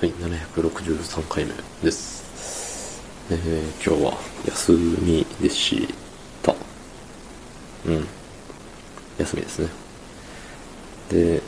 [0.00, 3.02] はい、763回目です。
[3.32, 4.70] えー、今日は休
[5.02, 5.88] みでし
[6.40, 6.54] た。
[7.84, 8.06] うん。
[9.18, 9.68] 休みですね。
[11.10, 11.42] で、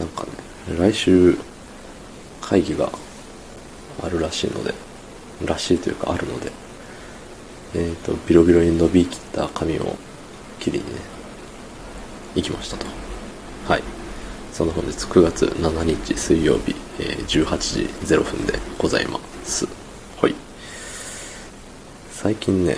[0.00, 0.30] なんかね、
[0.76, 1.38] 来週
[2.40, 2.90] 会議が
[4.02, 4.74] あるらしいので、
[5.44, 6.50] らしいというかあるので、
[7.76, 9.94] えっ、と、ビロビロに伸びきった髪を
[10.58, 11.00] 切りにね、
[12.34, 12.86] 行きましたと。
[13.68, 13.95] はい。
[14.56, 19.68] その本日9月7日水曜日、えー18時0分でございます。
[20.18, 20.34] はい。
[22.10, 22.76] 最近ね、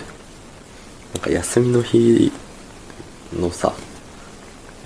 [1.15, 2.33] なんか休みの日
[3.33, 3.73] のさ、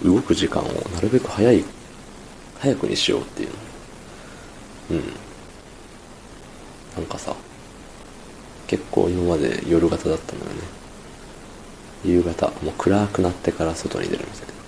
[0.04, 1.64] 動く時間をなるべく早い、
[2.58, 3.54] 早くにしようっていうの。
[4.90, 5.02] うん。
[6.94, 7.34] なんかさ、
[8.66, 10.52] 結構今まで夜型だったのよね。
[12.04, 14.61] 夕方、もう暗くなってから外に出るみたいな。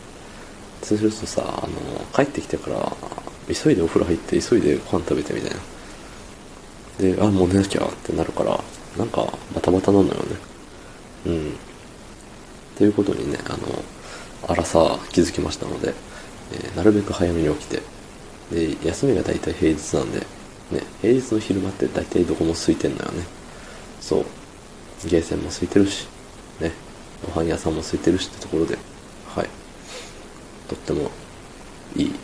[0.84, 2.92] そうするとさ、あの、帰ってきてから、
[3.52, 5.56] 急いでお風呂入って、急いでご飯食べてみたいな。
[7.16, 8.60] で、あ、もう寝なきゃってなるから、
[8.98, 10.20] なんか、バタバタなのよね。
[11.26, 11.56] うん。
[12.76, 13.82] ということにね、あの、
[14.46, 15.94] 荒さ気づきましたので、
[16.52, 17.82] えーなるべく早めに起きて、
[18.50, 20.26] で、休みが大体平日なんで、ね、
[21.00, 23.24] 平日の昼間って大体どこも空いてんのよね。
[24.00, 24.24] そう。
[25.08, 26.06] ゲーセンも空いてるし、
[26.60, 26.72] ね、
[27.34, 28.76] ご飯屋さんも空いてるしってところで、
[29.26, 29.48] はい。
[30.74, 31.10] とっても
[31.96, 32.20] いい、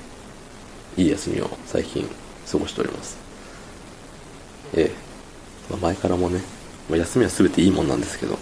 [0.96, 2.08] いい休みを最近
[2.50, 3.18] 過ごしております。
[4.74, 4.90] ええ。
[5.70, 6.40] まあ、前からもね、
[6.88, 8.38] まあ、休みは全ていいもんなんですけど、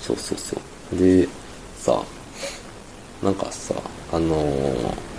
[0.00, 0.56] そうそうそ
[0.92, 0.96] う。
[0.98, 1.28] で、
[1.76, 2.04] さ、
[3.22, 3.74] なんかさ、
[4.12, 5.12] あのー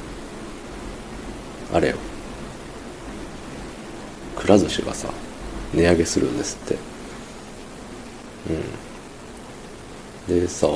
[1.71, 1.97] あれよ、
[4.35, 5.09] くら寿司がさ、
[5.73, 6.77] 値上げするんですって。
[10.27, 10.39] うん。
[10.41, 10.67] でさ、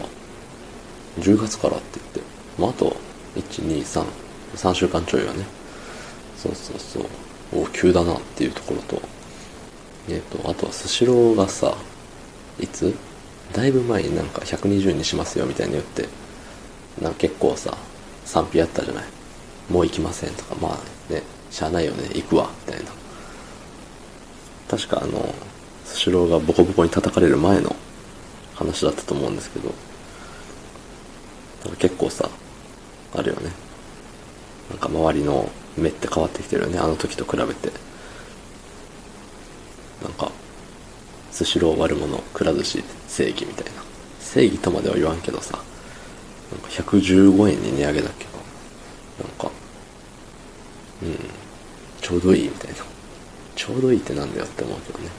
[1.18, 2.22] 10月からって言って、
[2.58, 2.97] まあ、あと、
[3.38, 4.06] 1、2、3、
[4.56, 5.46] 3週間ちょいはね。
[6.38, 7.64] そうそうそう。
[7.64, 9.02] お、急だなっていうところと、
[10.10, 11.76] えっ、と、あとはスシローがさ、
[12.60, 12.94] いつ？
[13.54, 16.08] だいぶ前になんか120にしますよみたいに言って、
[17.02, 17.78] なんか結構さ、
[18.26, 19.06] 賛否あったじゃない。
[19.70, 22.92] もう行きませんとか、まあね、しゃあないよね、行くわ、みたいな。
[24.70, 25.34] 確かあの、
[25.86, 27.76] スシローがボコボコに叩かれる前の
[28.56, 29.74] 話だったと思うんですけど、
[31.80, 32.30] 結構さ、
[33.14, 33.52] あるよね。
[34.70, 37.72] なんか周りの目って変わってきてるよね、あの時と比べて。
[40.04, 40.32] なんか、
[41.32, 43.84] スシロー悪者、くら寿司、正義みたいな。
[44.20, 45.60] 正義とまでは言わんけどさ、
[46.52, 48.32] なんか115円に値上げだっけど、
[49.28, 49.52] なんか、
[51.04, 51.18] うん、
[52.02, 52.78] ちょうどいいみたいな。
[53.56, 55.10] ちょうどいいってなんだよって思うけどね。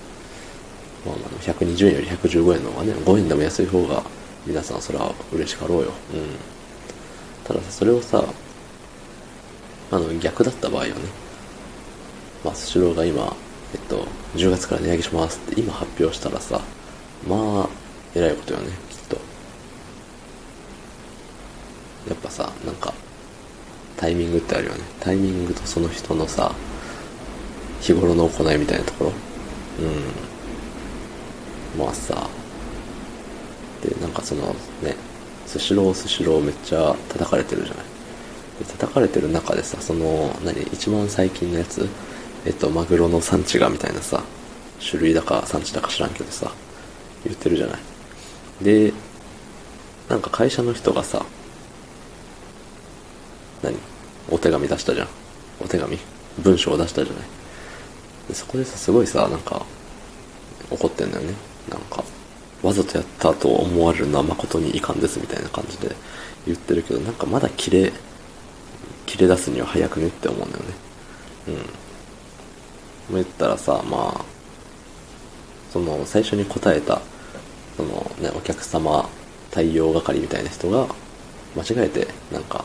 [1.05, 4.03] まあまあ、120円より115円の方がね、5円でも安い方が、
[4.47, 5.93] 皆さんそれは嬉しかろうよ。
[6.15, 6.58] うん。
[7.49, 8.23] たださ、それをさ、
[9.91, 10.95] あの、逆だった場合はね、
[12.45, 13.35] まあ、スシローが今、
[13.73, 16.61] えっと、10月から値上げしますって今発表したらさ、
[17.27, 17.69] まあ、
[18.15, 19.17] えらいことよね、きっと。
[22.09, 22.93] やっぱさ、なんか、
[23.97, 24.81] タイミングってあるよね。
[25.01, 26.55] タイミングとその人のさ、
[27.81, 29.13] 日頃の行いみたいなところ。
[31.77, 31.83] うん。
[31.83, 32.29] まあさ、
[33.83, 35.08] で、なんかそのね、
[35.49, 37.85] スシロースシローめっちゃ叩かれてるじゃない。
[38.59, 41.89] で叩かれてる中でさ、その、何、一番最近のやつ、
[42.45, 44.23] えっと、マグロの産地がみたいなさ、
[44.79, 46.53] 種類だか産地だか知らんけどさ、
[47.25, 47.79] 言ってるじゃない。
[48.63, 48.93] で、
[50.09, 51.25] なんか会社の人がさ、
[53.63, 53.77] 何？
[54.31, 55.09] お手紙出したじゃん。
[55.61, 55.99] お手紙？
[56.39, 57.23] 文章を出したじゃない。
[58.29, 59.65] でそこでさ、すごいさ、なんか、
[60.71, 61.33] 怒ってんだよね。
[61.71, 62.05] なんか、
[62.63, 65.95] わざとやったと思われるのは誠に遺憾ですみたいな感じで
[66.47, 67.93] 言ってるけど、なんかまだ切れ、
[69.07, 70.75] 切れ出すには早くねって思うんだよね。
[73.11, 73.15] うん。
[73.15, 74.25] 言ったらさ、まあ、
[75.73, 77.01] その、最初に答えた、
[77.77, 79.09] そのね、お客様
[79.51, 80.87] 対応係みたいな人が、
[81.57, 82.65] 間違えて、なんか、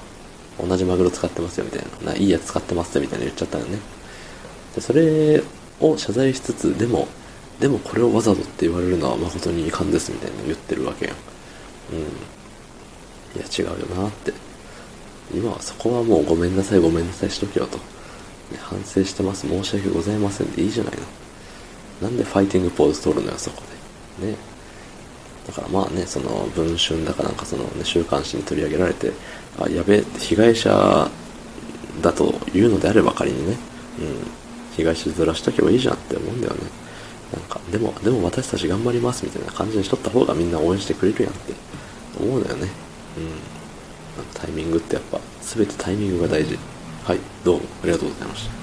[0.60, 3.80] 同じマグロ使ってますよみたいな、ないいやつ使ってますよみたいな言っちゃったよね。
[4.76, 5.44] で、それ
[5.80, 7.08] を謝罪しつつ、でも、
[7.64, 11.16] でもこれをわざとって言われるのは誠に遺憾ですみたいな言ってるわけやん。
[11.94, 12.00] うん。
[12.02, 14.34] いや、違うよなって。
[15.34, 17.78] 今はそこはもうごめんなさいごめんなさいしとけよと。
[17.78, 17.84] ね、
[18.60, 20.94] 反省してます申し訳ございませんでいいじゃない
[22.02, 22.10] の。
[22.10, 23.64] なんでファイティングポーズ取るのよ、そこ
[24.20, 24.28] で。
[24.28, 24.36] ね。
[25.48, 29.14] だからまあね、その文春だかなんかそのね、週刊誌に取り上げられて、
[29.58, 31.10] あ、やべえ、被害者
[32.02, 33.56] だというのであれば仮にね、
[34.00, 34.28] うん、
[34.76, 36.83] 被害者ずらしとけばいいじゃんって思うんだよね。
[37.34, 41.54] なんか、でも、でも私たち頑張りますみたいな感じにしとった方がみんな応援してくれるやんって
[42.20, 42.70] 思うのよね。
[43.18, 43.26] うん。
[44.18, 46.58] なんかタイミングってやっぱ、全てタイミングが大事。
[47.04, 48.63] はい、どうもありがとうございました。